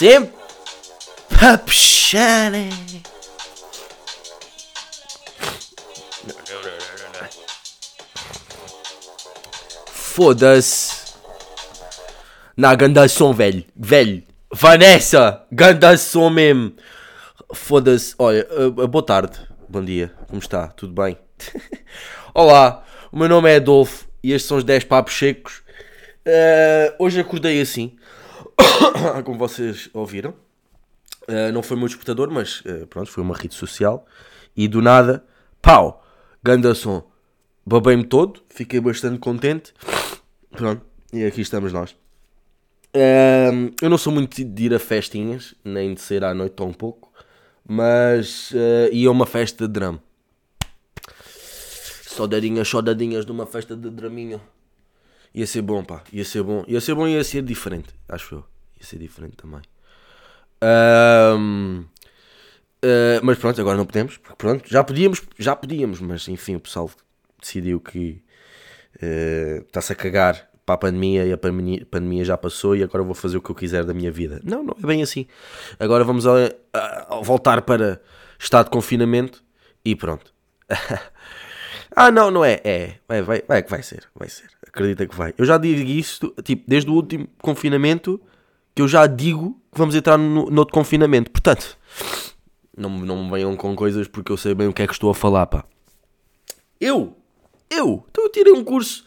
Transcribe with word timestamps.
Sempre 0.00 0.32
a? 1.42 1.60
Foda-se. 9.92 11.12
Na 12.56 12.74
ganda 12.74 13.06
som, 13.08 13.34
velho. 13.34 13.62
Velho. 13.76 14.22
Vanessa. 14.50 15.44
Ganda 15.52 15.94
som 15.98 16.30
mesmo. 16.30 16.72
Foda-se. 17.52 18.14
Olha, 18.18 18.48
uh, 18.52 18.68
uh, 18.68 18.88
boa 18.88 19.04
tarde. 19.04 19.38
Bom 19.68 19.84
dia. 19.84 20.14
Como 20.28 20.40
está? 20.40 20.68
Tudo 20.68 20.94
bem? 20.94 21.18
Olá. 22.32 22.86
O 23.12 23.18
meu 23.18 23.28
nome 23.28 23.52
é 23.52 23.56
Adolfo 23.56 24.06
e 24.22 24.32
estes 24.32 24.48
são 24.48 24.56
os 24.56 24.64
10 24.64 24.84
papos 24.84 25.12
secos. 25.12 25.58
Uh, 26.26 26.96
hoje 26.98 27.20
acordei 27.20 27.60
assim. 27.60 27.98
Como 29.24 29.38
vocês 29.38 29.90
ouviram. 29.92 30.34
Uh, 31.28 31.52
não 31.52 31.62
foi 31.62 31.76
meu 31.76 31.86
despertador, 31.86 32.30
mas 32.30 32.60
uh, 32.60 32.86
pronto, 32.86 33.10
foi 33.10 33.22
uma 33.22 33.36
rede 33.36 33.54
social. 33.54 34.06
E 34.56 34.66
do 34.66 34.82
nada, 34.82 35.24
pau, 35.62 36.04
ganda 36.42 36.74
som. 36.74 37.08
Babei-me 37.64 38.04
todo, 38.04 38.42
fiquei 38.48 38.80
bastante 38.80 39.18
contente. 39.18 39.72
Pronto, 40.50 40.84
e 41.12 41.24
aqui 41.24 41.40
estamos 41.40 41.72
nós. 41.72 41.92
Uh, 42.92 43.72
eu 43.80 43.88
não 43.88 43.96
sou 43.96 44.12
muito 44.12 44.42
de 44.42 44.64
ir 44.64 44.74
a 44.74 44.78
festinhas, 44.80 45.54
nem 45.64 45.94
de 45.94 46.00
sair 46.00 46.24
à 46.24 46.34
noite 46.34 46.54
tão 46.54 46.72
pouco. 46.72 47.12
Mas 47.66 48.50
uh, 48.50 48.92
ia 48.92 49.08
a 49.08 49.12
uma 49.12 49.26
festa 49.26 49.68
de 49.68 49.72
drama. 49.72 50.02
Saudadinhas, 52.02 52.68
saudadinhas 52.68 53.24
de 53.24 53.30
uma 53.30 53.46
festa 53.46 53.76
de 53.76 53.88
draminha. 53.88 54.40
Ia 55.34 55.46
ser 55.46 55.62
bom, 55.62 55.84
pá. 55.84 56.02
Ia 56.12 56.24
ser 56.24 56.42
bom. 56.42 56.64
Ia 56.66 56.80
ser 56.80 56.94
bom 56.94 57.06
e 57.06 57.12
ia 57.12 57.24
ser 57.24 57.42
diferente, 57.42 57.94
acho 58.08 58.34
eu. 58.36 58.44
Ia 58.80 58.86
ser 58.86 58.98
diferente 58.98 59.36
também. 59.36 59.60
Ahm, 60.62 61.84
ah, 62.82 63.20
mas 63.22 63.38
pronto, 63.38 63.60
agora 63.60 63.76
não 63.76 63.86
podemos. 63.86 64.16
Porque 64.16 64.36
pronto, 64.36 64.68
já 64.68 64.82
podíamos, 64.84 65.22
já 65.38 65.54
podíamos, 65.56 66.00
mas 66.00 66.26
enfim, 66.28 66.56
o 66.56 66.60
pessoal 66.60 66.90
decidiu 67.40 67.80
que 67.80 68.22
ah, 69.02 69.62
está-se 69.66 69.92
a 69.92 69.96
cagar 69.96 70.48
para 70.66 70.74
a 70.74 70.78
pandemia 70.78 71.24
e 71.26 71.32
a 71.32 71.38
pandemia, 71.38 71.86
pandemia 71.90 72.24
já 72.24 72.36
passou 72.36 72.76
e 72.76 72.82
agora 72.82 73.02
vou 73.02 73.14
fazer 73.14 73.36
o 73.36 73.42
que 73.42 73.50
eu 73.50 73.54
quiser 73.54 73.84
da 73.84 73.94
minha 73.94 74.10
vida. 74.10 74.40
Não, 74.44 74.62
não 74.62 74.76
é 74.82 74.86
bem 74.86 75.02
assim. 75.02 75.26
Agora 75.78 76.04
vamos 76.04 76.26
a, 76.26 76.32
a- 76.72 77.16
a 77.18 77.20
voltar 77.22 77.62
para 77.62 78.00
estado 78.38 78.66
de 78.66 78.70
confinamento 78.70 79.42
e 79.84 79.94
pronto. 79.96 80.32
ah, 81.94 82.10
não, 82.10 82.30
não 82.30 82.44
é. 82.44 82.60
É, 82.64 82.94
vai, 83.08 83.22
vai, 83.22 83.42
vai 83.46 83.62
que 83.62 83.70
vai 83.70 83.82
ser, 83.82 84.08
vai 84.14 84.28
ser. 84.28 84.48
Acredita 84.66 85.06
que 85.06 85.16
vai. 85.16 85.34
Eu 85.36 85.44
já 85.44 85.58
digo 85.58 85.80
isto, 85.88 86.34
tipo, 86.42 86.64
desde 86.66 86.90
o 86.90 86.94
último 86.94 87.28
confinamento, 87.42 88.20
que 88.74 88.82
eu 88.82 88.88
já 88.88 89.06
digo 89.06 89.60
que 89.72 89.78
vamos 89.78 89.94
entrar 89.94 90.16
no, 90.16 90.46
no 90.46 90.58
outro 90.58 90.72
confinamento. 90.72 91.30
Portanto, 91.30 91.76
não, 92.76 92.90
não 92.90 93.24
me 93.24 93.30
venham 93.30 93.56
com 93.56 93.74
coisas 93.74 94.06
porque 94.08 94.30
eu 94.30 94.36
sei 94.36 94.54
bem 94.54 94.68
o 94.68 94.72
que 94.72 94.82
é 94.82 94.86
que 94.86 94.92
estou 94.92 95.10
a 95.10 95.14
falar, 95.14 95.46
pá. 95.46 95.64
Eu, 96.80 97.16
eu, 97.68 98.04
então 98.10 98.24
eu 98.24 98.30
tirei 98.30 98.52
um 98.52 98.64
curso 98.64 99.04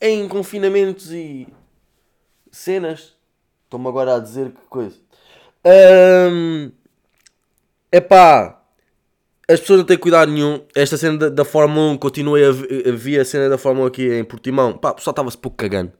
em 0.00 0.28
confinamentos 0.28 1.10
e 1.12 1.48
cenas. 2.52 3.14
Estou-me 3.64 3.88
agora 3.88 4.14
a 4.14 4.20
dizer 4.20 4.52
que 4.52 4.60
coisa. 4.68 4.96
Ahm, 5.64 6.70
epá, 7.90 8.55
as 9.48 9.60
pessoas 9.60 9.78
não 9.78 9.86
têm 9.86 9.96
cuidado 9.96 10.30
nenhum. 10.30 10.64
Esta 10.74 10.96
cena 10.96 11.18
da, 11.18 11.28
da 11.28 11.44
Fórmula 11.44 11.92
1, 11.92 11.98
continuei 11.98 12.44
a, 12.44 12.48
a 12.50 12.92
ver 12.92 13.20
a 13.20 13.24
cena 13.24 13.48
da 13.48 13.56
Fórmula 13.56 13.86
1 13.86 13.88
aqui 13.88 14.12
em 14.12 14.24
Portimão. 14.24 14.76
Pá, 14.76 14.90
o 14.90 14.94
pessoal 14.94 15.12
estava-se 15.12 15.38
pouco 15.38 15.56
cagando. 15.56 15.92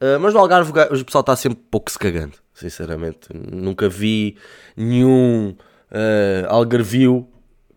Uh, 0.00 0.20
mas 0.20 0.34
no 0.34 0.40
Algarve 0.40 0.70
o 0.70 1.04
pessoal 1.04 1.22
está 1.22 1.34
sempre 1.34 1.58
pouco 1.70 1.90
se 1.90 1.98
cagando, 1.98 2.34
sinceramente. 2.54 3.28
Nunca 3.32 3.88
vi 3.88 4.36
nenhum 4.76 5.56
uh, 5.90 6.46
algarvio 6.48 7.26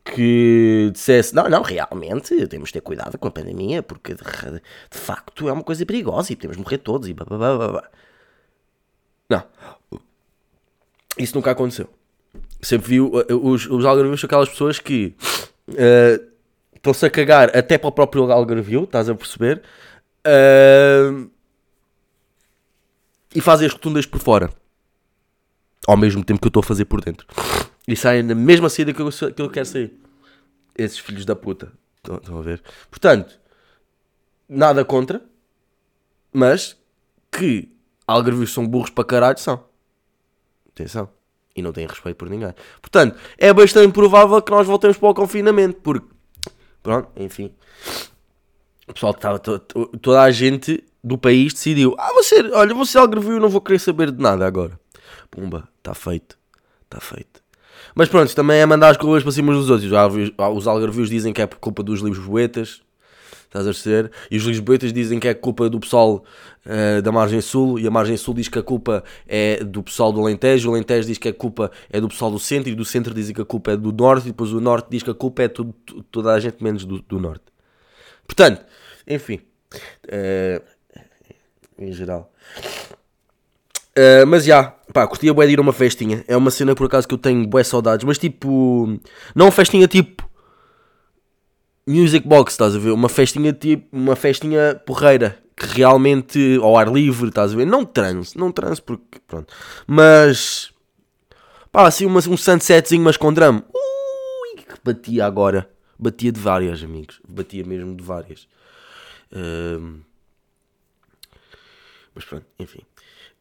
que 0.03 0.91
dissesse: 0.93 1.33
Não, 1.33 1.49
não, 1.49 1.61
realmente 1.61 2.47
temos 2.47 2.69
de 2.69 2.73
ter 2.73 2.81
cuidado 2.81 3.17
com 3.17 3.27
a 3.27 3.31
pandemia 3.31 3.81
porque 3.81 4.13
de, 4.13 4.21
de 4.21 4.97
facto 4.97 5.47
é 5.49 5.53
uma 5.53 5.63
coisa 5.63 5.85
perigosa 5.85 6.33
e 6.33 6.35
podemos 6.35 6.57
morrer 6.57 6.77
todos 6.79 7.07
e 7.07 7.13
blá, 7.13 7.25
blá, 7.25 7.37
blá, 7.37 7.67
blá." 7.69 7.89
Não, 9.29 9.43
isso 11.17 11.35
nunca 11.35 11.51
aconteceu. 11.51 11.89
Sempre 12.61 12.87
vi 12.89 13.01
uh, 13.01 13.11
os, 13.29 13.65
os 13.67 13.85
algarvios 13.85 14.19
são 14.19 14.27
aquelas 14.27 14.49
pessoas 14.49 14.79
que 14.79 15.15
uh, 15.69 16.31
estão-se 16.75 17.05
a 17.05 17.09
cagar 17.09 17.55
até 17.55 17.77
para 17.77 17.87
o 17.87 17.91
próprio 17.91 18.31
algarvio, 18.31 18.83
estás 18.83 19.09
a 19.09 19.15
perceber? 19.15 19.61
Uh, 20.25 21.29
e 23.33 23.41
fazem 23.41 23.67
as 23.67 23.73
rotundas 23.73 24.05
por 24.05 24.19
fora. 24.19 24.51
Ao 25.87 25.97
mesmo 25.97 26.23
tempo 26.23 26.39
que 26.39 26.47
eu 26.47 26.49
estou 26.49 26.61
a 26.61 26.63
fazer 26.63 26.85
por 26.85 27.01
dentro. 27.01 27.25
E 27.87 27.95
saem 27.95 28.23
na 28.23 28.35
mesma 28.35 28.69
saída 28.69 28.93
que 28.93 29.01
eu, 29.01 29.09
que 29.09 29.41
eu 29.41 29.49
quero 29.49 29.65
sair. 29.65 29.93
Esses 30.77 30.99
filhos 30.99 31.25
da 31.25 31.35
puta. 31.35 31.71
Estão 32.03 32.37
a 32.37 32.41
ver? 32.41 32.61
Portanto, 32.89 33.39
nada 34.47 34.85
contra. 34.85 35.21
Mas 36.31 36.77
que 37.31 37.71
algarvios 38.07 38.53
são 38.53 38.67
burros 38.67 38.89
para 38.89 39.03
caralho 39.03 39.39
são. 39.39 39.63
Atenção. 40.69 41.09
E 41.55 41.61
não 41.61 41.71
têm 41.73 41.85
respeito 41.87 42.15
por 42.17 42.29
ninguém. 42.29 42.53
Portanto, 42.81 43.17
é 43.37 43.51
bastante 43.53 43.91
provável 43.93 44.41
que 44.41 44.51
nós 44.51 44.65
voltemos 44.65 44.97
para 44.97 45.09
o 45.09 45.13
confinamento. 45.13 45.79
Porque, 45.81 46.07
pronto, 46.81 47.09
enfim. 47.17 47.51
O 48.87 48.93
pessoal 48.93 49.11
estava, 49.13 49.39
to- 49.39 49.59
to- 49.59 49.87
toda 50.01 50.21
a 50.21 50.31
gente 50.31 50.83
do 51.03 51.17
país 51.17 51.53
decidiu: 51.53 51.95
Ah, 51.97 52.11
você, 52.13 52.41
olha, 52.53 52.73
você 52.73 52.97
algarvio, 52.97 53.39
não 53.39 53.49
vou 53.49 53.61
querer 53.61 53.79
saber 53.79 54.11
de 54.11 54.21
nada 54.21 54.45
agora. 54.45 54.79
Pumba, 55.29 55.67
está 55.77 55.93
feito, 55.93 56.37
está 56.83 56.99
feito. 56.99 57.41
Mas 57.95 58.07
pronto, 58.09 58.33
também 58.35 58.59
é 58.59 58.65
mandar 58.65 58.89
as 58.89 58.97
coisas 58.97 59.23
para 59.23 59.31
cima 59.31 59.53
dos 59.53 59.69
outros. 59.69 59.87
Os 59.91 59.93
algarvios, 59.97 60.31
os 60.55 60.67
algarvios 60.67 61.09
dizem 61.09 61.33
que 61.33 61.41
é 61.41 61.47
por 61.47 61.59
culpa 61.59 61.83
dos 61.83 62.01
lisboetas, 62.01 62.81
estás 63.51 63.67
a 63.67 63.71
perceber? 63.71 64.11
E 64.31 64.37
os 64.37 64.43
lisboetas 64.43 64.93
dizem 64.93 65.19
que 65.19 65.27
é 65.27 65.33
culpa 65.33 65.69
do 65.69 65.79
pessoal 65.79 66.23
eh, 66.65 67.01
da 67.01 67.11
Margem 67.11 67.41
Sul, 67.41 67.77
e 67.77 67.85
a 67.85 67.91
Margem 67.91 68.15
Sul 68.15 68.33
diz 68.33 68.47
que 68.47 68.57
a 68.57 68.63
culpa 68.63 69.03
é 69.27 69.61
do 69.63 69.83
pessoal 69.83 70.13
do 70.13 70.21
Alentejo, 70.21 70.69
o 70.69 70.73
Alentejo 70.73 71.07
diz 71.07 71.17
que 71.17 71.27
a 71.27 71.33
culpa 71.33 71.69
é 71.89 71.99
do 71.99 72.07
pessoal 72.07 72.31
do 72.31 72.39
Centro, 72.39 72.71
e 72.71 72.75
do 72.75 72.85
Centro 72.85 73.13
dizem 73.13 73.35
que 73.35 73.41
a 73.41 73.45
culpa 73.45 73.71
é 73.71 73.77
do 73.77 73.91
Norte, 73.91 74.29
e 74.29 74.31
depois 74.31 74.53
o 74.53 74.61
Norte 74.61 74.87
diz 74.89 75.03
que 75.03 75.09
a 75.09 75.13
culpa 75.13 75.43
é 75.43 75.47
tudo, 75.49 75.75
toda 76.09 76.31
a 76.31 76.39
gente 76.39 76.63
menos 76.63 76.85
do, 76.85 77.01
do 77.01 77.19
Norte. 77.19 77.43
Portanto, 78.25 78.63
enfim. 79.05 79.41
eh, 80.07 80.61
em 81.77 81.91
geral. 81.91 82.31
Eh, 83.95 84.23
mas 84.25 84.45
já, 84.45 84.63
pá, 84.93 85.05
curtia 85.05 85.33
bué 85.33 85.45
de 85.45 85.53
ir 85.53 85.59
a 85.59 85.61
uma 85.61 85.73
festinha. 85.73 86.23
É 86.27 86.37
uma 86.37 86.51
cena 86.51 86.73
por 86.73 86.85
acaso 86.85 87.07
que 87.07 87.13
eu 87.13 87.17
tenho 87.17 87.45
bué 87.45 87.63
saudades. 87.63 88.05
Mas 88.05 88.17
tipo, 88.17 88.97
não 89.35 89.51
festinha 89.51 89.87
tipo 89.87 90.30
Music 91.87 92.27
Box, 92.27 92.53
estás 92.53 92.75
a 92.75 92.79
ver? 92.79 92.91
Uma 92.91 93.09
festinha 93.09 93.53
tipo, 93.53 93.87
uma 93.95 94.15
festinha 94.15 94.79
porreira. 94.85 95.37
Que 95.55 95.65
realmente, 95.67 96.57
ao 96.61 96.75
ar 96.77 96.91
livre, 96.91 97.29
estás 97.29 97.53
a 97.53 97.55
ver? 97.55 97.65
Não 97.65 97.85
trans, 97.85 98.33
não 98.33 98.51
trans 98.51 98.79
porque, 98.79 99.19
pronto. 99.27 99.53
Mas, 99.85 100.73
pá, 101.71 101.87
assim 101.87 102.05
uma, 102.05 102.19
um 102.19 102.37
sunsetzinho, 102.37 103.03
mas 103.03 103.17
com 103.17 103.31
drama. 103.31 103.63
Ui, 103.73 104.57
que 104.57 104.75
batia 104.83 105.25
agora. 105.25 105.69
Batia 105.99 106.31
de 106.31 106.39
várias, 106.39 106.83
amigos. 106.83 107.21
Batia 107.27 107.63
mesmo 107.63 107.95
de 107.95 108.03
várias. 108.03 108.47
Ahm, 109.33 109.99
mas 112.15 112.25
pronto, 112.25 112.45
enfim. 112.59 112.81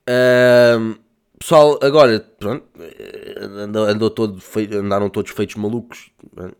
Ahm, 0.06 0.97
pessoal, 1.38 1.79
agora, 1.82 2.20
pronto, 2.38 2.64
eh, 2.79 3.37
andou, 3.41 3.85
andou 3.87 4.11
todo 4.11 4.43
andaram 4.79 5.09
todos 5.09 5.31
feitos 5.32 5.56
malucos 5.56 6.11
pronto, 6.35 6.56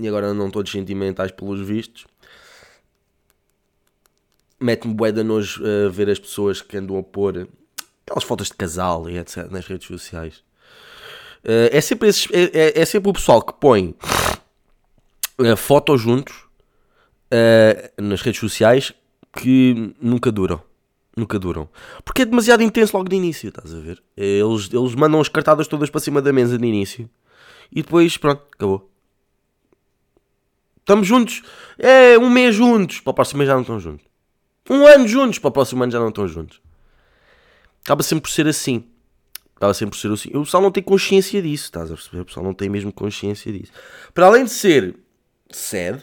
e 0.00 0.08
agora 0.08 0.26
andam 0.28 0.50
todos 0.50 0.72
sentimentais 0.72 1.30
pelos 1.30 1.60
vistos. 1.66 2.06
Mete-me 4.58 4.94
bué 4.94 5.10
de 5.12 5.22
nojo 5.22 5.62
a 5.64 5.88
ver 5.88 6.10
as 6.10 6.18
pessoas 6.18 6.60
que 6.60 6.76
andam 6.76 6.98
a 6.98 7.02
pôr 7.02 7.48
aquelas 8.06 8.24
fotos 8.24 8.48
de 8.48 8.54
casal 8.54 9.08
e 9.08 9.16
etc 9.18 9.48
nas 9.50 9.66
redes 9.66 9.86
sociais. 9.86 10.42
Eh, 11.44 11.70
é, 11.72 11.80
sempre 11.80 12.08
esses- 12.08 12.28
é, 12.30 12.50
é- 12.52 12.80
é 12.80 12.84
sempre 12.84 13.08
o 13.10 13.12
pessoal 13.14 13.40
que 13.42 13.54
põe 13.54 13.94
eh, 15.38 15.56
fotos 15.56 16.00
juntos 16.02 16.34
eh, 17.30 17.90
nas 17.98 18.20
redes 18.20 18.38
sociais 18.40 18.92
que 19.32 19.94
nunca 20.00 20.30
duram. 20.30 20.60
Nunca 21.16 21.38
duram. 21.38 21.68
Porque 22.04 22.22
é 22.22 22.24
demasiado 22.26 22.62
intenso 22.62 22.96
logo 22.96 23.08
de 23.08 23.16
início, 23.16 23.48
estás 23.48 23.74
a 23.74 23.78
ver? 23.80 24.02
Eles, 24.16 24.68
eles 24.72 24.94
mandam 24.94 25.20
as 25.20 25.28
cartadas 25.28 25.66
todas 25.66 25.88
para 25.90 26.00
cima 26.00 26.20
da 26.20 26.32
mesa 26.32 26.58
de 26.58 26.66
início. 26.66 27.08
E 27.72 27.82
depois, 27.82 28.16
pronto, 28.16 28.42
acabou. 28.54 28.89
Estamos 30.90 31.06
juntos. 31.06 31.42
É, 31.78 32.18
um 32.18 32.28
mês 32.28 32.52
juntos. 32.52 32.98
Para 32.98 33.12
o 33.12 33.14
próximo 33.14 33.38
mês 33.38 33.46
já 33.46 33.54
não 33.54 33.60
estão 33.60 33.78
juntos. 33.78 34.04
Um 34.68 34.84
ano 34.84 35.06
juntos. 35.06 35.38
Para 35.38 35.46
o 35.46 35.52
próximo 35.52 35.84
ano 35.84 35.92
já 35.92 36.00
não 36.00 36.08
estão 36.08 36.26
juntos. 36.26 36.60
Acaba 37.84 38.02
sempre 38.02 38.22
por 38.22 38.30
ser 38.30 38.48
assim. 38.48 38.84
Acaba 39.54 39.72
sempre 39.72 39.92
por 39.92 40.00
ser 40.00 40.10
assim. 40.10 40.30
O 40.30 40.42
pessoal 40.42 40.60
não 40.60 40.72
tem 40.72 40.82
consciência 40.82 41.40
disso, 41.40 41.66
estás 41.66 41.92
a 41.92 41.94
perceber? 41.94 42.22
O 42.22 42.24
pessoal 42.24 42.44
não 42.44 42.52
tem 42.52 42.68
mesmo 42.68 42.92
consciência 42.92 43.52
disso. 43.52 43.70
Para 44.12 44.26
além 44.26 44.42
de 44.42 44.50
ser 44.50 44.96
sad, 45.48 46.02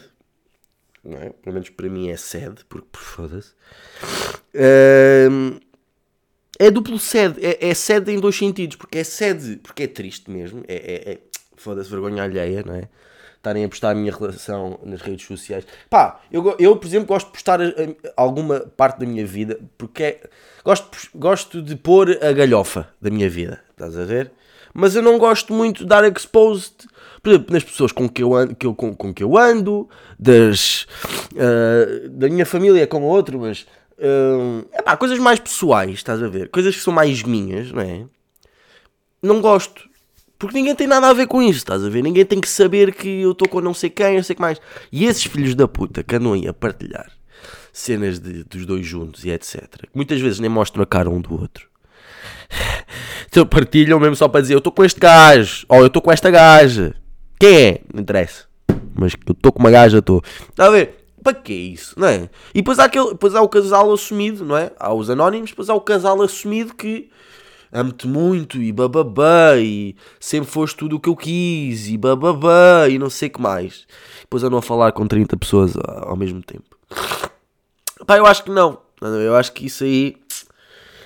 não 1.04 1.18
é? 1.18 1.30
Pelo 1.30 1.52
menos 1.52 1.68
para 1.68 1.88
mim 1.90 2.08
é 2.08 2.16
sad, 2.16 2.64
porque 2.66 2.88
por 2.90 3.02
foda-se. 3.02 3.52
Ahm, 4.54 5.58
é 6.58 6.70
duplo 6.70 6.98
sede, 6.98 7.44
é, 7.44 7.68
é 7.68 7.74
sede 7.74 8.10
em 8.10 8.18
dois 8.18 8.36
sentidos, 8.36 8.76
porque 8.76 8.98
é 8.98 9.04
sede, 9.04 9.56
porque 9.58 9.82
é 9.82 9.86
triste 9.86 10.30
mesmo, 10.30 10.64
é, 10.66 10.76
é, 10.76 11.12
é 11.12 11.18
foda-se 11.56 11.90
vergonha 11.90 12.22
alheia, 12.22 12.62
não 12.64 12.74
é? 12.74 12.88
Estarem 13.38 13.64
a 13.64 13.68
postar 13.68 13.90
a 13.90 13.94
minha 13.94 14.12
relação 14.12 14.78
nas 14.84 15.00
redes 15.00 15.26
sociais. 15.26 15.64
Pá, 15.88 16.20
eu, 16.30 16.54
eu 16.58 16.76
por 16.76 16.86
exemplo, 16.86 17.08
gosto 17.08 17.28
de 17.28 17.32
postar 17.32 17.62
a, 17.62 17.72
alguma 18.16 18.60
parte 18.76 19.00
da 19.00 19.06
minha 19.06 19.24
vida, 19.24 19.58
porque 19.78 20.02
é, 20.02 20.20
gosto, 20.64 20.90
gosto 21.14 21.62
de 21.62 21.76
pôr 21.76 22.18
a 22.22 22.32
galhofa 22.32 22.88
da 23.00 23.10
minha 23.10 23.30
vida, 23.30 23.60
estás 23.70 23.96
a 23.96 24.04
ver? 24.04 24.32
Mas 24.74 24.94
eu 24.94 25.02
não 25.02 25.18
gosto 25.18 25.52
muito 25.52 25.84
de 25.84 25.86
dar 25.86 26.04
exposed, 26.04 26.74
por 27.22 27.30
exemplo, 27.30 27.52
nas 27.52 27.64
pessoas 27.64 27.92
com 27.92 28.08
que 28.08 28.22
eu 28.22 28.34
ando, 28.34 28.54
que 28.54 28.66
eu, 28.66 28.74
com, 28.74 28.94
com 28.94 29.14
que 29.14 29.22
eu 29.22 29.38
ando 29.38 29.88
das, 30.18 30.86
uh, 31.32 32.08
da 32.10 32.28
minha 32.28 32.44
família 32.44 32.86
com 32.86 33.02
outro, 33.02 33.40
mas 33.40 33.66
Uh, 33.98 34.64
epá, 34.72 34.96
coisas 34.96 35.18
mais 35.18 35.40
pessoais, 35.40 35.90
estás 35.90 36.22
a 36.22 36.28
ver? 36.28 36.48
Coisas 36.50 36.76
que 36.76 36.80
são 36.80 36.92
mais 36.92 37.24
minhas, 37.24 37.72
não 37.72 37.82
é? 37.82 38.06
Não 39.20 39.40
gosto. 39.40 39.88
Porque 40.38 40.56
ninguém 40.56 40.74
tem 40.74 40.86
nada 40.86 41.08
a 41.08 41.12
ver 41.12 41.26
com 41.26 41.42
isso, 41.42 41.58
estás 41.58 41.84
a 41.84 41.88
ver? 41.88 42.02
Ninguém 42.02 42.24
tem 42.24 42.40
que 42.40 42.48
saber 42.48 42.94
que 42.94 43.22
eu 43.22 43.32
estou 43.32 43.48
com 43.48 43.60
não 43.60 43.74
sei 43.74 43.90
quem, 43.90 44.16
não 44.16 44.22
sei 44.22 44.36
que 44.36 44.42
mais. 44.42 44.60
E 44.92 45.04
esses 45.04 45.24
filhos 45.24 45.54
da 45.54 45.66
puta 45.66 46.02
que 46.04 46.14
andam 46.14 46.32
aí 46.32 46.46
a 46.46 46.54
partilhar 46.54 47.10
cenas 47.72 48.18
de, 48.18 48.44
dos 48.44 48.64
dois 48.64 48.86
juntos 48.86 49.24
e 49.24 49.30
etc. 49.30 49.68
Que 49.82 49.96
muitas 49.96 50.20
vezes 50.20 50.38
nem 50.38 50.48
mostram 50.48 50.82
a 50.82 50.86
cara 50.86 51.10
um 51.10 51.20
do 51.20 51.40
outro. 51.40 51.68
Então 53.30 53.44
partilham 53.44 54.00
mesmo 54.00 54.16
só 54.16 54.26
para 54.26 54.40
dizer 54.40 54.54
eu 54.54 54.58
estou 54.58 54.72
com 54.72 54.82
este 54.82 54.98
gajo, 54.98 55.66
ou 55.68 55.80
eu 55.80 55.88
estou 55.88 56.00
com 56.00 56.10
esta 56.10 56.30
gaja. 56.30 56.94
Quem 57.38 57.56
é? 57.56 57.80
Não 57.92 58.00
interessa. 58.00 58.46
Mas 58.94 59.12
eu 59.26 59.32
estou 59.32 59.52
com 59.52 59.58
uma 59.58 59.70
gaja, 59.70 59.98
estou. 59.98 60.22
Está 60.48 60.66
a 60.66 60.70
ver? 60.70 60.98
para 61.22 61.34
que 61.34 61.52
isso, 61.52 61.94
não 61.98 62.08
é? 62.08 62.30
E 62.54 62.60
depois 62.62 62.78
há, 62.78 62.84
aquele, 62.84 63.10
depois 63.10 63.34
há 63.34 63.42
o 63.42 63.48
casal 63.48 63.92
assumido, 63.92 64.44
não 64.46 64.56
é? 64.56 64.72
Há 64.78 64.94
os 64.94 65.10
anónimos, 65.10 65.50
depois 65.50 65.68
há 65.68 65.74
o 65.74 65.80
casal 65.80 66.22
assumido 66.22 66.74
que 66.74 67.10
amo-te 67.72 68.06
muito 68.06 68.60
e 68.60 68.72
bababá 68.72 69.56
e 69.56 69.96
sempre 70.18 70.50
foste 70.50 70.76
tudo 70.76 70.96
o 70.96 71.00
que 71.00 71.08
eu 71.08 71.16
quis 71.16 71.88
e 71.88 71.96
bababá 71.96 72.88
e 72.88 72.98
não 72.98 73.10
sei 73.10 73.28
o 73.28 73.32
que 73.32 73.40
mais. 73.40 73.86
Depois 74.20 74.42
andam 74.42 74.58
a 74.58 74.62
falar 74.62 74.92
com 74.92 75.06
30 75.06 75.36
pessoas 75.36 75.74
ao 75.76 76.16
mesmo 76.16 76.42
tempo. 76.42 76.76
Pá, 78.06 78.16
eu 78.16 78.26
acho 78.26 78.44
que 78.44 78.50
não. 78.50 78.80
Eu 79.00 79.36
acho 79.36 79.52
que 79.52 79.66
isso 79.66 79.84
aí. 79.84 80.16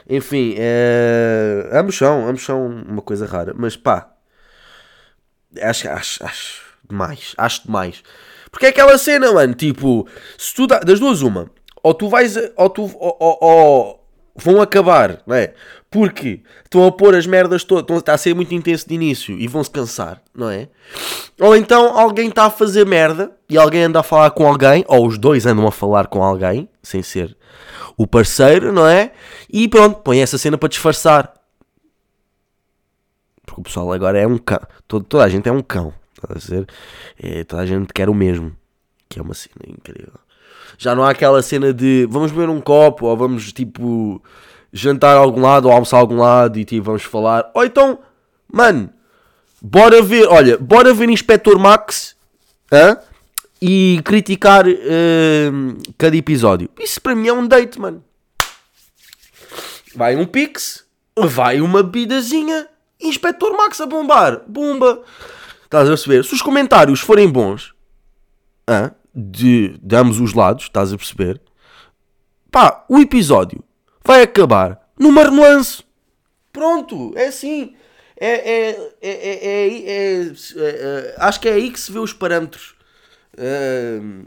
Enfim, 0.09 0.55
é... 0.59 1.70
ambos 1.73 1.97
são, 1.97 2.29
ambos 2.29 2.44
são 2.44 2.67
uma 2.67 3.03
coisa 3.03 3.25
rara, 3.26 3.55
mas 3.56 3.76
pá, 3.76 4.12
acho, 5.61 5.88
acho, 5.88 6.25
acho 6.25 6.62
demais, 6.88 7.35
acho 7.37 7.64
demais. 7.64 8.03
Porque 8.50 8.67
é 8.67 8.69
aquela 8.69 8.99
cena, 8.99 9.32
mano, 9.32 9.55
tipo, 9.55 10.06
se 10.37 10.55
tu 10.55 10.67
dá, 10.67 10.81
das 10.81 10.99
duas 11.00 11.23
uma, 11.23 11.50
ou 11.82 11.94
tu 11.94 12.09
vais, 12.09 12.37
ou 12.56 12.69
tu, 12.69 12.82
ou, 12.82 13.17
ou, 13.19 13.38
ou 13.41 14.01
vão 14.34 14.61
acabar, 14.61 15.23
não 15.26 15.37
é? 15.37 15.55
Porque 15.90 16.40
estão 16.64 16.87
a 16.87 16.93
pôr 16.93 17.14
as 17.14 17.26
merdas 17.26 17.64
todas, 17.64 17.99
está 17.99 18.14
a 18.14 18.19
ser 18.19 18.34
muito 18.34 18.55
intenso 18.55 18.88
de 18.88 18.94
início 18.94 19.38
e 19.38 19.46
vão 19.46 19.62
se 19.62 19.70
cansar, 19.70 20.23
não 20.34 20.49
é? 20.49 20.69
Ou 21.38 21.55
então 21.55 21.99
alguém 21.99 22.29
está 22.29 22.46
a 22.46 22.50
fazer 22.50 22.87
merda 22.87 23.31
e 23.49 23.58
alguém 23.58 23.84
anda 23.84 24.00
a 24.00 24.02
falar 24.02 24.31
com 24.31 24.46
alguém, 24.46 24.84
ou 24.88 25.06
os 25.06 25.19
dois 25.19 25.44
andam 25.44 25.67
a 25.67 25.73
falar 25.73 26.06
com 26.06 26.23
alguém, 26.23 26.69
sem 26.82 27.02
ser 27.02 27.37
o 27.96 28.06
parceiro, 28.06 28.73
não 28.73 28.87
é? 28.87 29.12
E 29.52 29.69
pronto, 29.69 30.00
põe 30.00 30.20
essa 30.20 30.38
cena 30.38 30.56
para 30.56 30.69
disfarçar. 30.69 31.35
Porque 33.44 33.61
o 33.61 33.64
pessoal 33.64 33.93
agora 33.93 34.19
é 34.19 34.26
um 34.26 34.38
cão, 34.38 34.61
Todo, 34.88 35.05
toda 35.05 35.25
a 35.25 35.28
gente 35.28 35.49
é 35.49 35.52
um 35.52 35.62
cão. 35.62 35.93
Estás 36.14 36.44
a 36.44 36.49
ser? 36.49 36.67
É, 37.19 37.44
toda 37.44 37.62
a 37.62 37.67
gente 37.67 37.93
quer 37.93 38.08
o 38.08 38.14
mesmo. 38.14 38.56
Que 39.08 39.19
é 39.19 39.23
uma 39.23 39.35
cena 39.35 39.56
incrível. 39.67 40.14
Já 40.79 40.95
não 40.95 41.05
há 41.05 41.11
aquela 41.11 41.43
cena 41.43 41.73
de 41.73 42.07
vamos 42.11 42.31
beber 42.31 42.49
um 42.49 42.61
copo 42.61 43.07
ou 43.07 43.17
vamos 43.17 43.53
tipo 43.53 44.23
jantar 44.73 45.17
a 45.17 45.21
algum 45.21 45.43
lado 45.43 45.67
ou 45.67 45.73
almoçar 45.73 45.99
a 45.99 46.01
algum 46.01 46.17
lado 46.17 46.59
e 46.59 46.65
tipo 46.65 46.85
vamos 46.85 47.03
falar. 47.03 47.51
Ou 47.55 47.65
então, 47.65 47.99
mano, 48.51 48.91
bora 49.61 50.03
ver, 50.03 50.27
olha, 50.29 50.57
bora 50.59 50.95
ver 50.95 51.09
Inspector 51.09 51.59
Max 51.59 52.17
hã? 52.73 52.97
e 53.61 54.01
criticar 54.05 54.67
uh, 54.67 54.73
cada 55.97 56.17
episódio. 56.17 56.69
Isso 56.81 57.01
para 57.01 57.15
mim 57.15 57.29
é 57.29 57.33
um 57.33 57.47
date, 57.47 57.81
mano. 57.81 58.03
Vai 59.95 60.17
um 60.17 60.27
pix, 60.27 60.85
vai 61.17 61.61
uma 61.61 61.83
bebidazinha, 61.83 62.67
Inspector 63.01 63.57
Max 63.57 63.81
a 63.81 63.87
bombar, 63.87 64.43
bomba. 64.49 65.03
Estás 65.65 65.85
a 65.85 65.93
perceber? 65.93 66.25
Se 66.25 66.35
os 66.35 66.43
comentários 66.43 67.01
forem 67.01 67.29
bons, 67.29 67.73
ah, 68.67 68.91
de, 69.14 69.79
de 69.82 69.97
ambos 69.97 70.20
os 70.20 70.35
lados, 70.35 70.64
estás 70.64 70.93
a 70.93 70.97
perceber? 70.97 71.41
Pá, 72.50 72.85
o 72.88 72.99
episódio 72.99 73.62
vai 74.05 74.23
acabar 74.23 74.91
numa 74.99 75.23
relance. 75.23 75.82
Pronto, 76.53 77.12
é 77.17 77.26
assim. 77.26 77.75
É, 78.17 78.70
é, 78.70 78.93
é, 79.03 80.29
é, 80.29 81.14
acho 81.19 81.41
que 81.41 81.49
é 81.49 81.53
aí 81.55 81.70
que 81.70 81.81
se 81.81 81.91
vê 81.91 81.99
os 81.99 82.12
parâmetros 82.12 82.75
uh, 83.35 84.26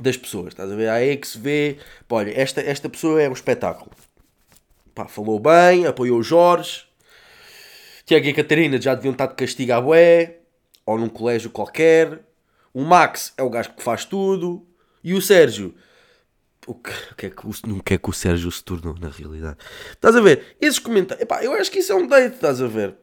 das 0.00 0.16
pessoas. 0.16 0.48
Estás 0.48 0.70
a 0.70 0.76
ver? 0.76 0.84
É 0.84 0.90
aí 0.90 1.16
que 1.16 1.26
se 1.26 1.38
vê. 1.38 1.78
Pá, 2.06 2.16
olha, 2.16 2.38
esta, 2.38 2.60
esta 2.60 2.88
pessoa 2.88 3.20
é 3.20 3.28
um 3.28 3.32
espetáculo. 3.32 3.90
Pá, 4.94 5.08
falou 5.08 5.40
bem, 5.40 5.86
apoiou 5.86 6.18
o 6.18 6.22
Jorge. 6.22 6.84
Tiago 8.04 8.26
e 8.26 8.34
Catarina 8.34 8.80
já 8.80 8.94
deviam 8.94 9.12
estar 9.12 9.26
de 9.26 9.34
castigo 9.34 9.72
à 9.72 9.80
bué 9.80 10.38
ou 10.84 10.98
num 10.98 11.08
colégio 11.08 11.50
qualquer. 11.50 12.20
O 12.72 12.82
Max 12.82 13.32
é 13.36 13.42
o 13.42 13.50
gajo 13.50 13.74
que 13.74 13.82
faz 13.82 14.04
tudo. 14.04 14.66
E 15.02 15.14
o 15.14 15.20
Sérgio. 15.20 15.74
O 16.66 16.74
que, 16.74 16.90
o 16.90 17.14
que, 17.16 17.26
é, 17.26 17.30
que, 17.30 17.46
o, 17.46 17.50
o 17.50 17.82
que 17.82 17.94
é 17.94 17.98
que 17.98 18.10
o 18.10 18.12
Sérgio 18.12 18.50
se 18.50 18.62
tornou 18.62 18.94
na 18.98 19.08
realidade? 19.08 19.56
Estás 19.90 20.14
a 20.14 20.20
ver? 20.20 20.56
Esses 20.60 20.78
comentários. 20.78 21.22
Epá, 21.22 21.42
eu 21.42 21.52
acho 21.54 21.70
que 21.70 21.78
isso 21.78 21.92
é 21.92 21.94
um 21.94 22.06
date, 22.06 22.34
estás 22.34 22.60
a 22.60 22.66
ver? 22.66 22.94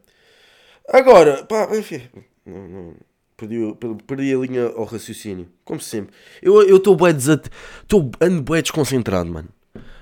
Agora, 0.87 1.43
pá, 1.43 1.67
enfim. 1.75 2.07
Não, 2.45 2.67
não, 2.67 2.95
perdi, 3.35 3.57
perdi 4.05 4.33
a 4.33 4.37
linha 4.37 4.63
ao 4.67 4.85
raciocínio. 4.85 5.49
Como 5.65 5.81
sempre. 5.81 6.15
Eu 6.41 6.77
estou 6.77 6.95
bué 6.95 7.11
desat... 7.11 7.49
Ando 8.21 8.41
bué 8.43 8.61
desconcentrado, 8.61 9.29
mano. 9.29 9.49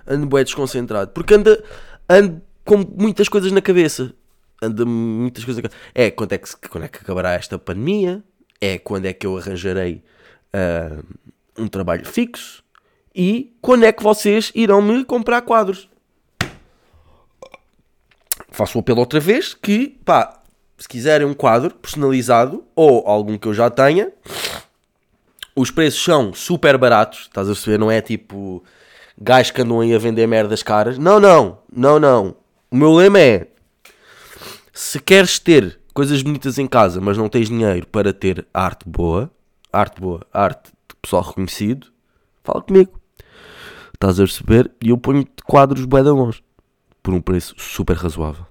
Ando 0.06 0.28
bué 0.28 0.44
desconcentrado. 0.44 1.12
Porque 1.12 1.34
ando, 1.34 1.64
ando 2.10 2.42
com 2.64 2.78
muitas 2.78 3.30
coisas 3.30 3.52
na 3.52 3.62
cabeça 3.62 4.14
anda 4.62 4.86
muitas 4.86 5.44
coisas. 5.44 5.64
É 5.94 6.12
quando 6.12 6.34
é, 6.34 6.38
que, 6.38 6.70
quando 6.70 6.84
é 6.86 6.88
que 6.88 6.98
acabará 7.00 7.34
esta 7.34 7.58
pandemia? 7.58 8.24
É 8.60 8.78
quando 8.78 9.06
é 9.06 9.14
que 9.14 9.26
eu 9.26 9.38
arranjarei 9.38 10.04
uh, 10.54 11.04
um 11.58 11.68
trabalho 11.68 12.06
fixo? 12.06 12.64
E 13.14 13.56
quando 13.62 13.86
é 13.86 13.92
que 13.92 14.04
vocês 14.04 14.52
irão 14.54 14.82
me 14.82 15.06
comprar 15.06 15.42
quadros? 15.42 15.90
Faço 18.50 18.78
o 18.78 18.82
apelo 18.82 19.00
outra 19.00 19.20
vez 19.20 19.54
que, 19.54 19.98
pá, 20.04 20.42
se 20.78 20.88
quiserem 20.88 21.26
um 21.26 21.34
quadro 21.34 21.74
personalizado 21.76 22.64
ou 22.76 23.08
algum 23.08 23.38
que 23.38 23.48
eu 23.48 23.54
já 23.54 23.70
tenha, 23.70 24.12
os 25.56 25.72
preços 25.72 26.04
são 26.04 26.34
super 26.34 26.78
baratos, 26.78 27.22
estás 27.22 27.48
a 27.48 27.54
perceber? 27.54 27.78
Não 27.78 27.90
é 27.90 28.02
tipo 28.02 28.64
gajos 29.18 29.52
que 29.52 29.62
andam 29.62 29.80
aí 29.80 29.94
a 29.94 30.00
vender 30.00 30.28
merdas 30.28 30.62
caras. 30.62 30.98
Não, 30.98 31.20
não, 31.20 31.60
não, 31.72 32.00
não. 32.00 32.36
O 32.70 32.76
meu 32.76 32.94
lema 32.94 33.20
é 33.20 33.48
se 34.74 35.00
queres 35.00 35.40
ter 35.40 35.80
coisas 35.96 36.22
bonitas 36.22 36.60
em 36.60 36.68
casa, 36.68 37.00
mas 37.00 37.18
não 37.18 37.30
tens 37.30 37.48
dinheiro 37.48 37.88
para 37.88 38.12
ter 38.12 38.46
arte 38.54 38.88
boa, 38.88 39.32
arte 39.72 40.02
boa, 40.02 40.28
arte 40.32 40.74
de 40.90 40.96
pessoal 41.02 41.24
reconhecido, 41.24 41.88
fala 42.44 42.62
comigo. 42.62 43.00
Estás 43.94 44.20
a 44.20 44.24
perceber? 44.24 44.72
E 44.84 44.90
eu 44.90 44.98
ponho 44.98 45.26
quadros 45.46 45.86
bué. 45.86 46.02
Por 47.02 47.14
um 47.14 47.22
preço 47.22 47.56
super 47.58 47.96
razoável. 47.96 48.46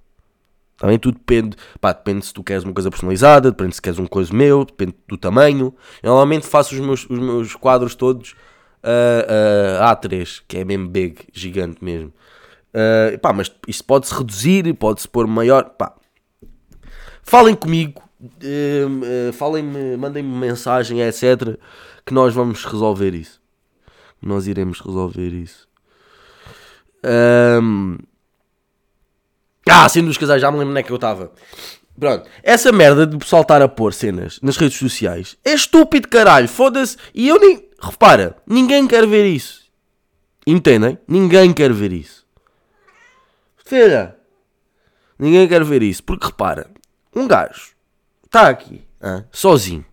Também 0.78 0.98
tudo 0.98 1.18
depende, 1.18 1.56
pá, 1.80 1.92
depende 1.92 2.24
se 2.24 2.32
tu 2.32 2.42
queres 2.42 2.64
uma 2.64 2.72
coisa 2.72 2.90
personalizada, 2.90 3.50
depende 3.50 3.74
se 3.74 3.82
queres 3.82 3.98
uma 3.98 4.08
coisa 4.08 4.32
meu, 4.32 4.64
depende 4.64 4.94
do 5.06 5.18
tamanho. 5.18 5.74
Eu 6.02 6.10
normalmente 6.10 6.46
faço 6.46 6.74
os 6.74 6.80
meus, 6.80 7.04
os 7.10 7.18
meus 7.18 7.54
quadros 7.54 7.94
todos 7.94 8.32
uh, 8.82 9.82
uh, 9.82 9.94
A3, 9.94 10.42
que 10.48 10.58
é 10.58 10.64
mesmo 10.64 10.88
big, 10.88 11.26
gigante 11.32 11.84
mesmo. 11.84 12.12
Uh, 12.70 13.18
pá, 13.18 13.32
mas 13.34 13.52
isso 13.68 13.84
pode-se 13.84 14.14
reduzir, 14.14 14.72
pode-se 14.74 15.06
pôr 15.06 15.26
maior, 15.26 15.70
pá, 15.70 15.94
Falem 17.24 17.54
comigo, 17.54 18.02
uh, 18.22 19.28
uh, 19.28 19.32
falem-me, 19.32 19.96
mandem-me 19.96 20.36
mensagem, 20.36 21.00
etc. 21.00 21.58
Que 22.04 22.12
nós 22.12 22.34
vamos 22.34 22.64
resolver 22.64 23.14
isso. 23.14 23.40
Nós 24.22 24.46
iremos 24.46 24.80
resolver 24.80 25.28
isso. 25.28 25.66
Um... 27.04 27.98
Ah, 29.68 29.88
sendo 29.88 30.06
dos 30.06 30.18
casais, 30.18 30.40
já 30.40 30.50
me 30.50 30.58
lembro 30.58 30.72
onde 30.72 30.80
é 30.80 30.82
que 30.82 30.92
eu 30.92 30.96
estava. 30.96 31.32
Pronto, 31.98 32.28
essa 32.42 32.72
merda 32.72 33.06
de 33.06 33.16
pessoal 33.16 33.42
estar 33.42 33.62
a 33.62 33.68
pôr 33.68 33.94
cenas 33.94 34.40
nas 34.42 34.56
redes 34.56 34.76
sociais 34.76 35.36
é 35.44 35.52
estúpido, 35.54 36.08
caralho. 36.08 36.48
Foda-se. 36.48 36.96
E 37.14 37.28
eu 37.28 37.38
nem. 37.38 37.68
Repara, 37.80 38.36
ninguém 38.46 38.86
quer 38.86 39.06
ver 39.06 39.26
isso. 39.26 39.64
Entendem? 40.46 40.98
Ninguém 41.06 41.52
quer 41.52 41.72
ver 41.72 41.92
isso. 41.92 42.26
Filha, 43.64 44.16
ninguém 45.18 45.48
quer 45.48 45.64
ver 45.64 45.82
isso. 45.82 46.02
Porque 46.02 46.26
repara, 46.26 46.70
um 47.14 47.26
gajo 47.26 47.74
está 48.24 48.48
aqui, 48.48 48.82
sozinho, 49.30 49.84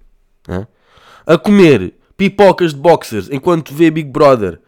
a 1.26 1.38
comer 1.38 1.94
pipocas 2.18 2.74
de 2.74 2.80
boxers 2.80 3.30
enquanto 3.30 3.74
vê 3.74 3.92
Big 3.92 4.10
Brother. 4.10 4.60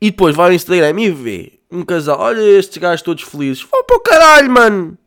E 0.00 0.10
depois 0.10 0.34
vai 0.34 0.48
ao 0.48 0.52
Instagram 0.52 1.00
e 1.00 1.10
vê 1.10 1.60
um 1.70 1.84
casal, 1.84 2.18
olha 2.18 2.40
estes 2.40 2.78
gajos 2.78 3.02
todos 3.02 3.22
felizes. 3.22 3.62
Vão 3.62 3.84
para 3.84 3.96
o 3.96 4.00
caralho, 4.00 4.50
mano. 4.50 4.98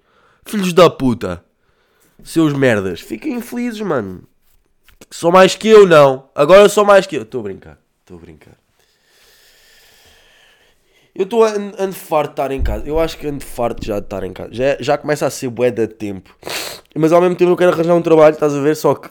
Filhos 0.46 0.72
da 0.72 0.89
puta. 0.89 1.43
Seus 2.24 2.53
merdas. 2.53 3.01
Fiquem 3.01 3.41
felizes, 3.41 3.82
mano. 3.82 4.24
Sou 5.12 5.32
mais 5.32 5.55
que 5.55 5.67
eu, 5.67 5.86
não. 5.86 6.29
Agora 6.34 6.70
sou 6.70 6.86
mais 6.86 7.05
que 7.05 7.17
eu. 7.17 7.24
Estou 7.24 7.41
a 7.41 7.43
brincar. 7.43 7.77
Estou 8.00 8.17
a 8.17 8.22
brincar. 8.22 8.62
Eu 11.15 11.25
estou 11.25 11.43
ando 11.43 11.93
farto 11.93 12.29
de 12.29 12.34
estar 12.34 12.51
em 12.51 12.62
casa. 12.62 12.88
Eu 12.88 13.00
acho 13.00 13.17
que 13.17 13.27
ando 13.27 13.43
farto 13.43 13.86
já 13.86 14.00
de 14.00 14.05
estar 14.05 14.24
em 14.24 14.34
casa. 14.34 14.50
Já, 14.51 14.77
já 14.79 14.98
começa 14.98 15.27
a 15.27 15.29
ser 15.29 15.50
bué 15.50 15.70
de 15.70 15.88
tempo. 15.88 16.36
Mas 16.96 17.12
ao 17.12 17.22
mesmo 17.22 17.36
tempo 17.36 17.51
eu 17.51 17.58
quero 17.58 17.72
arranjar 17.72 17.93
um 17.93 18.01
trabalho, 18.01 18.34
estás 18.34 18.53
a 18.53 18.60
ver? 18.60 18.75
Só 18.75 18.96
que 18.96 19.10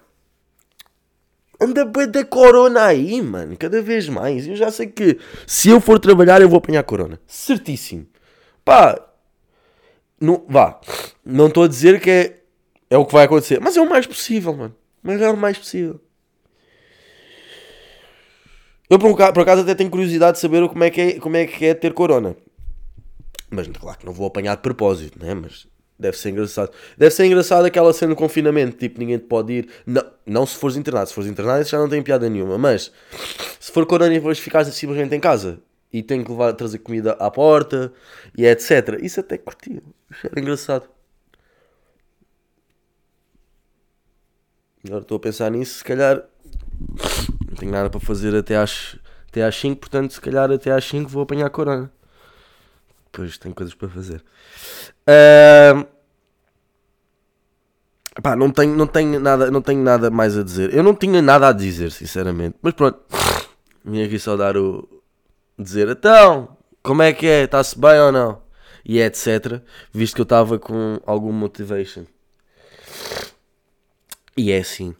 anda 1.61 1.85
bué 1.85 2.07
da 2.09 2.25
corona 2.25 2.87
aí, 2.87 3.23
mano. 3.23 3.57
Cada 3.57 3.81
vez 3.81 4.09
mais. 4.09 4.49
Eu 4.49 4.57
já 4.57 4.71
sei 4.73 4.89
que 4.89 5.19
se 5.47 5.69
eu 5.69 5.81
for 5.81 6.01
trabalhar 6.01 6.41
eu 6.43 6.49
vou 6.49 6.59
apanhar 6.59 6.83
corona. 6.83 7.21
Certíssimo. 7.27 8.07
Pá. 8.65 9.01
Não, 10.21 10.45
vá. 10.49 10.81
Não 11.25 11.47
estou 11.47 11.63
a 11.63 11.69
dizer 11.69 12.01
que 12.01 12.11
é, 12.11 12.37
é 12.91 12.99
o 12.99 13.07
que 13.07 13.13
vai 13.13 13.27
acontecer. 13.27 13.61
Mas 13.61 13.77
é 13.77 13.81
o 13.81 13.89
mais 13.89 14.09
possível, 14.09 14.53
mano. 14.55 14.75
Mas 15.03 15.21
é 15.21 15.31
o 15.31 15.37
mais 15.37 15.57
possível. 15.57 16.01
Eu 18.93 18.99
por 18.99 19.41
acaso 19.41 19.63
até 19.63 19.75
tenho 19.75 19.89
curiosidade 19.89 20.35
de 20.35 20.41
saber 20.41 20.69
como 20.69 20.85
é 20.85 20.91
que 20.91 21.01
é, 21.01 21.19
como 21.19 21.35
é, 21.35 21.47
que 21.47 21.65
é 21.65 21.73
ter 21.73 21.95
corona. 21.95 22.37
Mas 23.49 23.67
claro 23.69 23.99
que 23.99 24.05
não 24.05 24.13
vou 24.13 24.27
apanhar 24.27 24.55
de 24.55 24.61
propósito, 24.61 25.19
né? 25.19 25.33
Mas 25.33 25.67
deve 25.99 26.19
ser 26.19 26.29
engraçado. 26.29 26.71
Deve 26.99 27.11
ser 27.11 27.25
engraçado 27.25 27.65
aquela 27.65 27.91
cena 27.95 28.13
de 28.13 28.19
confinamento, 28.19 28.77
tipo, 28.77 29.01
ninguém 29.01 29.17
te 29.17 29.25
pode 29.25 29.51
ir. 29.55 29.69
Não, 29.87 30.05
não 30.27 30.45
se 30.45 30.57
fores 30.57 30.77
internado. 30.77 31.09
Se 31.09 31.15
fores 31.15 31.31
internado, 31.31 31.63
isso 31.63 31.71
já 31.71 31.79
não 31.79 31.89
tem 31.89 32.03
piada 32.03 32.29
nenhuma. 32.29 32.59
Mas 32.59 32.93
se 33.59 33.73
for 33.73 33.87
corona 33.87 34.13
e 34.13 34.19
depois 34.19 34.39
ficares 34.39 34.69
simplesmente 34.75 35.15
em 35.15 35.21
casa 35.21 35.59
e 35.91 36.03
tem 36.03 36.23
que 36.23 36.31
levar, 36.31 36.53
trazer 36.53 36.77
comida 36.81 37.13
à 37.13 37.31
porta 37.31 37.91
e 38.37 38.45
etc. 38.45 38.99
Isso 39.01 39.21
até 39.21 39.39
curtia. 39.39 39.83
Era 40.23 40.39
engraçado. 40.39 40.87
Agora 44.85 45.01
estou 45.01 45.17
a 45.17 45.21
pensar 45.21 45.51
nisso, 45.51 45.79
se 45.79 45.85
calhar 45.85 46.23
não 47.53 47.59
tenho 47.59 47.71
nada 47.71 47.91
para 47.91 48.01
fazer 48.01 48.35
até 48.35 48.57
às, 48.57 48.97
até 49.29 49.45
às 49.45 49.55
5, 49.55 49.79
portanto, 49.79 50.15
se 50.15 50.21
calhar 50.21 50.51
até 50.51 50.73
às 50.73 50.85
5 50.85 51.09
vou 51.09 51.23
apanhar 51.23 51.47
a 51.47 51.51
corona. 51.51 51.93
Depois 53.05 53.37
tenho 53.37 53.55
coisas 53.55 53.75
para 53.75 53.91
fazer. 53.91 54.25
Uh, 55.03 55.87
pá, 58.23 58.35
não 58.35 58.51
tenho, 58.51 58.75
não, 58.75 58.87
tenho 58.87 59.21
nada, 59.21 59.51
não 59.51 59.61
tenho 59.61 59.83
nada 59.83 60.11
mais 60.11 60.37
a 60.37 60.43
dizer. 60.43 60.75
Eu 60.75 60.83
não 60.83 60.95
tinha 60.95 61.21
nada 61.21 61.49
a 61.49 61.53
dizer, 61.53 61.93
sinceramente. 61.93 62.57
Mas 62.63 62.73
pronto, 62.73 63.01
vim 63.85 64.03
aqui 64.03 64.19
só 64.19 64.35
dar 64.35 64.57
o. 64.57 64.89
dizer 65.59 65.89
então, 65.91 66.57
como 66.83 67.03
é 67.03 67.13
que 67.13 67.27
é? 67.27 67.45
Está-se 67.45 67.79
bem 67.79 68.01
ou 68.01 68.11
não? 68.11 68.41
E 68.83 68.99
etc. 68.99 69.61
Visto 69.93 70.15
que 70.15 70.23
eu 70.23 70.25
estava 70.25 70.59
com 70.59 70.99
algum 71.05 71.33
motivation. 71.33 72.07
E 74.35 74.51
é 74.51 74.59
assim. 74.59 74.97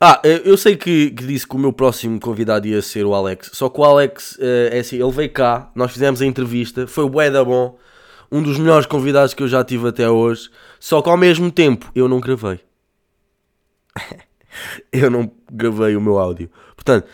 Ah, 0.00 0.20
eu 0.24 0.56
sei 0.56 0.76
que, 0.76 1.10
que, 1.10 1.24
disse 1.24 1.46
que 1.46 1.54
o 1.54 1.58
meu 1.58 1.72
próximo 1.72 2.20
convidado 2.20 2.66
ia 2.66 2.80
ser 2.82 3.04
o 3.04 3.14
Alex. 3.14 3.50
Só 3.52 3.68
que 3.68 3.80
o 3.80 3.84
Alex, 3.84 4.38
eh, 4.40 4.70
é 4.72 4.78
assim, 4.80 5.02
ele 5.02 5.12
veio 5.12 5.30
cá, 5.30 5.70
nós 5.74 5.92
fizemos 5.92 6.20
a 6.22 6.26
entrevista, 6.26 6.86
foi 6.86 7.04
o 7.04 7.30
da 7.30 7.44
bom. 7.44 7.78
Um 8.30 8.42
dos 8.42 8.58
melhores 8.58 8.86
convidados 8.86 9.34
que 9.34 9.42
eu 9.42 9.48
já 9.48 9.62
tive 9.64 9.88
até 9.88 10.08
hoje. 10.08 10.50
Só 10.80 11.00
que 11.00 11.08
ao 11.08 11.16
mesmo 11.16 11.50
tempo, 11.50 11.90
eu 11.94 12.08
não 12.08 12.20
gravei. 12.20 12.60
eu 14.92 15.10
não 15.10 15.30
gravei 15.50 15.96
o 15.96 16.00
meu 16.00 16.18
áudio. 16.18 16.50
Portanto, 16.74 17.06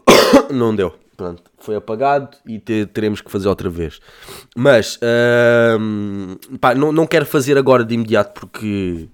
não 0.52 0.74
deu. 0.74 0.94
Pronto, 1.16 1.42
foi 1.58 1.76
apagado 1.76 2.36
e 2.46 2.58
teremos 2.58 3.22
que 3.22 3.30
fazer 3.30 3.48
outra 3.48 3.70
vez. 3.70 4.00
Mas, 4.54 4.96
uh, 4.96 6.58
pá, 6.58 6.74
não, 6.74 6.92
não 6.92 7.06
quero 7.06 7.24
fazer 7.24 7.56
agora 7.56 7.84
de 7.84 7.94
imediato 7.94 8.38
porque 8.38 9.08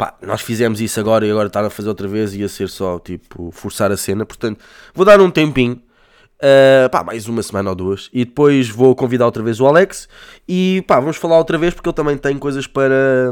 pá, 0.00 0.16
nós 0.22 0.40
fizemos 0.40 0.80
isso 0.80 0.98
agora 0.98 1.26
e 1.26 1.30
agora 1.30 1.48
estar 1.48 1.62
a 1.62 1.68
fazer 1.68 1.90
outra 1.90 2.08
vez 2.08 2.34
ia 2.34 2.48
ser 2.48 2.70
só 2.70 2.98
tipo 2.98 3.50
forçar 3.52 3.92
a 3.92 3.98
cena. 3.98 4.24
Portanto, 4.24 4.58
vou 4.94 5.04
dar 5.04 5.20
um 5.20 5.30
tempinho, 5.30 5.74
uh, 5.74 6.88
pá, 6.88 7.04
mais 7.04 7.28
uma 7.28 7.42
semana 7.42 7.68
ou 7.68 7.76
duas, 7.76 8.08
e 8.10 8.24
depois 8.24 8.70
vou 8.70 8.96
convidar 8.96 9.26
outra 9.26 9.42
vez 9.42 9.60
o 9.60 9.66
Alex 9.66 10.08
e 10.48 10.82
pá, 10.86 10.98
vamos 10.98 11.18
falar 11.18 11.36
outra 11.36 11.58
vez 11.58 11.74
porque 11.74 11.86
ele 11.86 11.94
também 11.94 12.16
tem 12.16 12.38
coisas 12.38 12.66
para 12.66 13.30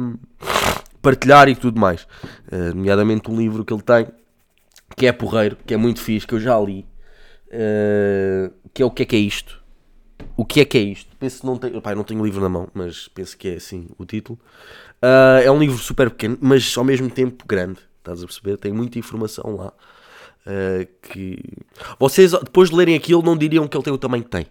partilhar 1.01 1.49
e 1.49 1.57
tudo 1.57 1.81
mais, 1.81 2.03
uh, 2.53 2.75
nomeadamente 2.75 3.31
um 3.31 3.37
livro 3.39 3.65
que 3.65 3.73
ele 3.73 3.81
tem 3.81 4.07
que 4.95 5.07
é 5.07 5.13
porreiro, 5.13 5.57
que 5.65 5.73
é 5.73 5.77
muito 5.79 6.03
fixe, 6.03 6.27
que 6.27 6.35
eu 6.35 6.41
já 6.41 6.61
li, 6.61 6.85
uh, 7.47 8.53
que 8.75 8.83
é 8.83 8.85
o 8.85 8.91
que 8.91 9.05
é 9.05 9.07
que 9.07 9.17
é 9.17 9.21
isto. 9.21 9.59
O 10.37 10.45
que 10.45 10.61
é 10.61 10.67
que 10.67 10.77
é 10.77 10.83
isto? 10.83 11.08
Penso 11.19 11.45
não 11.45 11.57
tenho, 11.59 11.81
pá, 11.83 11.95
não 11.95 12.05
tenho 12.05 12.21
o 12.21 12.25
livro 12.25 12.41
na 12.41 12.49
mão, 12.49 12.69
mas 12.73 13.09
penso 13.09 13.37
que 13.37 13.49
é 13.49 13.55
assim 13.57 13.89
o 13.99 14.05
título. 14.05 14.39
Uh, 15.03 15.43
é 15.43 15.51
um 15.51 15.59
livro 15.59 15.79
super 15.79 16.11
pequeno, 16.11 16.39
mas 16.41 16.77
ao 16.77 16.85
mesmo 16.85 17.11
tempo 17.11 17.45
grande. 17.47 17.81
Estás 17.99 18.23
a 18.23 18.27
perceber? 18.27 18.57
Tem 18.57 18.73
muita 18.73 18.99
informação 18.99 19.57
lá. 19.57 19.73
Uh, 20.47 20.87
que 21.03 21.43
vocês, 21.99 22.33
depois 22.33 22.71
de 22.71 22.77
lerem 22.77 22.95
aquilo, 22.95 23.23
não 23.23 23.37
diriam 23.37 23.67
que 23.67 23.77
ele 23.77 23.85
tem 23.85 23.93
o 23.93 23.99
tamanho 23.99 24.25
que 24.25 24.31
tem. 24.31 24.47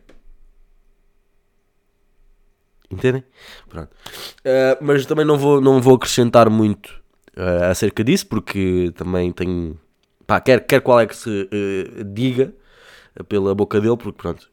Entendem? 2.90 3.24
Pronto. 3.70 3.90
Uh, 4.40 4.78
mas 4.82 5.06
também 5.06 5.26
não 5.26 5.38
vou, 5.38 5.60
não 5.60 5.82
vou 5.82 5.96
acrescentar 5.96 6.50
muito 6.50 6.88
uh, 7.38 7.66
acerca 7.70 8.04
disso, 8.04 8.28
porque 8.28 8.92
também 8.96 9.32
tenho. 9.32 9.80
Pá, 10.26 10.40
quer, 10.42 10.66
quer 10.66 10.82
qual 10.82 11.00
é 11.00 11.06
que 11.06 11.16
se 11.16 11.30
uh, 11.30 12.04
diga 12.04 12.54
pela 13.28 13.56
boca 13.56 13.80
dele, 13.82 13.98
porque 13.98 14.18
pronto. 14.18 14.50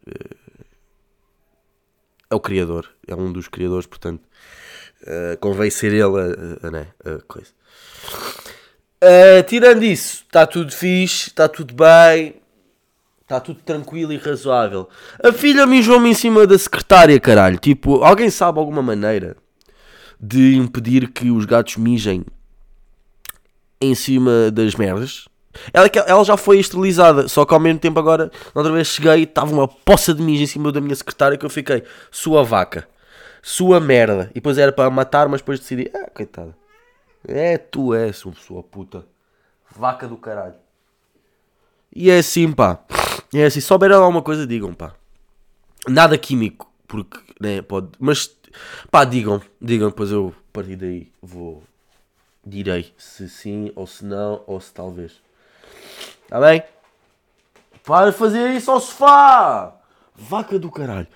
É 2.30 2.34
o 2.34 2.40
criador, 2.40 2.88
é 3.06 3.14
um 3.14 3.32
dos 3.32 3.48
criadores, 3.48 3.86
portanto. 3.86 4.22
Uh, 5.02 5.36
convém 5.38 5.70
ser 5.70 5.92
ele 5.92 6.02
a, 6.02 6.06
a, 6.06 6.68
a, 6.68 6.70
né, 6.70 6.86
a 7.04 7.22
coisa. 7.28 7.50
Uh, 9.02 9.42
tirando 9.46 9.82
isso, 9.82 10.24
está 10.24 10.46
tudo 10.46 10.72
fixe, 10.72 11.28
está 11.28 11.46
tudo 11.46 11.74
bem, 11.74 12.40
está 13.20 13.38
tudo 13.38 13.60
tranquilo 13.60 14.12
e 14.12 14.16
razoável. 14.16 14.88
A 15.22 15.30
filha 15.30 15.66
mijou-me 15.66 16.08
em 16.08 16.14
cima 16.14 16.46
da 16.46 16.58
secretária, 16.58 17.20
caralho. 17.20 17.58
Tipo, 17.58 18.02
alguém 18.02 18.30
sabe 18.30 18.58
alguma 18.58 18.82
maneira 18.82 19.36
de 20.18 20.56
impedir 20.56 21.08
que 21.10 21.30
os 21.30 21.44
gatos 21.44 21.76
mijem 21.76 22.24
em 23.80 23.94
cima 23.94 24.50
das 24.50 24.74
merdas? 24.74 25.28
Ela, 25.72 25.90
ela 26.06 26.24
já 26.24 26.36
foi 26.36 26.58
esterilizada, 26.58 27.28
só 27.28 27.44
que 27.44 27.54
ao 27.54 27.60
mesmo 27.60 27.78
tempo 27.78 27.98
agora, 27.98 28.30
outra 28.54 28.72
vez 28.72 28.88
cheguei 28.88 29.20
e 29.20 29.22
estava 29.22 29.52
uma 29.52 29.68
poça 29.68 30.12
de 30.12 30.22
mijo 30.22 30.42
em 30.42 30.46
cima 30.46 30.72
da 30.72 30.80
minha 30.80 30.94
secretária 30.94 31.36
que 31.36 31.44
eu 31.44 31.50
fiquei, 31.50 31.82
sua 32.10 32.42
vaca 32.42 32.86
sua 33.44 33.78
merda. 33.78 34.30
E 34.30 34.34
depois 34.34 34.56
era 34.56 34.72
para 34.72 34.88
matar, 34.88 35.28
mas 35.28 35.42
depois 35.42 35.60
decidi, 35.60 35.90
ah, 35.94 36.10
coitada. 36.10 36.56
É, 37.28 37.58
tu 37.58 37.94
és 37.94 38.24
uma 38.24 38.34
pessoa 38.34 38.62
puta. 38.62 39.06
Vaca 39.70 40.08
do 40.08 40.16
caralho. 40.16 40.54
E 41.94 42.10
é 42.10 42.18
assim, 42.18 42.50
pá. 42.50 42.82
É 43.32 43.44
assim, 43.44 43.60
se 43.60 43.66
souberem 43.66 43.96
alguma 43.96 44.22
coisa, 44.22 44.46
digam, 44.46 44.72
pá. 44.72 44.94
Nada 45.86 46.16
químico, 46.16 46.72
porque, 46.88 47.18
né, 47.38 47.60
pode. 47.60 47.90
Mas, 47.98 48.34
pá, 48.90 49.04
digam, 49.04 49.42
digam, 49.60 49.90
depois 49.90 50.10
eu, 50.10 50.34
a 50.48 50.52
partir 50.52 50.76
daí, 50.76 51.12
vou. 51.22 51.62
Direi 52.46 52.92
se 52.98 53.28
sim, 53.28 53.72
ou 53.74 53.86
se 53.86 54.04
não, 54.04 54.42
ou 54.46 54.60
se 54.60 54.72
talvez. 54.72 55.22
Está 56.24 56.40
bem? 56.40 56.62
Para 57.84 58.12
fazer 58.12 58.50
isso 58.50 58.70
ao 58.70 58.80
sofá! 58.80 59.74
Vaca 60.16 60.58
do 60.58 60.70
caralho. 60.70 61.06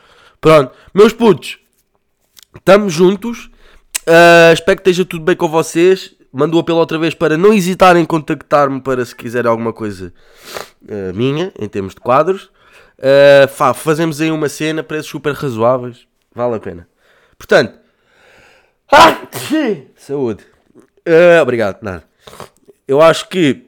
Pronto, 0.40 0.72
meus 0.92 1.12
putos. 1.12 1.58
Estamos 2.56 2.92
juntos. 2.92 3.50
Uh, 4.06 4.52
espero 4.52 4.76
que 4.76 4.88
esteja 4.88 5.04
tudo 5.04 5.24
bem 5.24 5.36
com 5.36 5.48
vocês. 5.48 6.14
Mando 6.32 6.56
o 6.56 6.60
apelo 6.60 6.78
outra 6.78 6.98
vez 6.98 7.14
para 7.14 7.36
não 7.38 7.52
hesitarem 7.52 8.02
em 8.02 8.06
contactar-me 8.06 8.80
para 8.80 9.04
se 9.04 9.14
quiserem 9.14 9.50
alguma 9.50 9.72
coisa 9.72 10.12
uh, 10.82 11.14
minha, 11.14 11.52
em 11.58 11.68
termos 11.68 11.94
de 11.94 12.00
quadros. 12.00 12.50
Uh, 12.98 13.74
fazemos 13.74 14.20
aí 14.20 14.30
uma 14.30 14.48
cena, 14.48 14.82
preços 14.82 15.10
super 15.10 15.32
razoáveis. 15.32 16.06
Vale 16.34 16.56
a 16.56 16.60
pena. 16.60 16.88
Portanto, 17.38 17.78
saúde. 19.96 20.44
Uh, 21.06 21.40
obrigado, 21.40 21.82
nada. 21.82 22.04
Eu 22.86 23.00
acho 23.00 23.28
que 23.28 23.67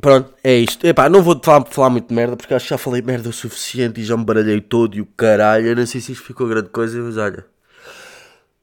Pronto, 0.00 0.32
é 0.42 0.54
isto. 0.54 0.86
Epá, 0.86 1.08
não 1.08 1.22
vou 1.22 1.38
falar, 1.42 1.64
falar 1.66 1.90
muito 1.90 2.08
de 2.08 2.14
merda 2.14 2.36
porque 2.36 2.54
acho 2.54 2.64
que 2.64 2.70
já 2.70 2.78
falei 2.78 3.02
merda 3.02 3.28
o 3.28 3.32
suficiente 3.32 4.00
e 4.00 4.04
já 4.04 4.16
me 4.16 4.24
baralhei 4.24 4.60
todo 4.60 4.96
e 4.96 5.00
o 5.00 5.06
caralho. 5.06 5.66
Eu 5.66 5.76
não 5.76 5.86
sei 5.86 6.00
se 6.00 6.12
isto 6.12 6.24
ficou 6.24 6.48
grande 6.48 6.70
coisa, 6.70 6.98
mas 7.00 7.16
olha. 7.16 7.44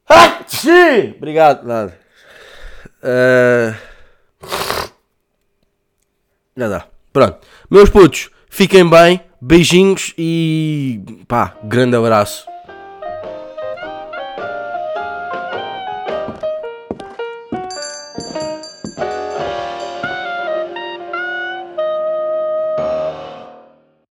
Ah, 0.09 0.41
sim! 0.47 1.13
Obrigado, 1.17 1.65
nada. 1.65 1.97
Uh... 3.03 3.75
Nada. 6.55 6.85
Pronto. 7.13 7.37
Meus 7.69 7.89
putos, 7.89 8.29
fiquem 8.49 8.89
bem, 8.89 9.21
beijinhos 9.39 10.13
e 10.17 10.99
pá, 11.27 11.55
grande 11.63 11.95
abraço. 11.95 12.45